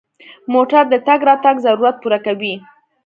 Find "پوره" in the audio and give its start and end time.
2.01-2.19